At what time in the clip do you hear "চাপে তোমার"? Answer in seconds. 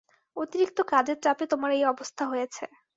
1.23-1.71